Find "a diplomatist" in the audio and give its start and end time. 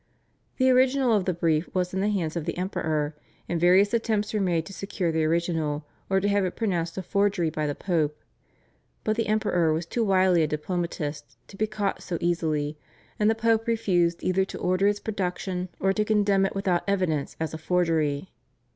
10.41-11.37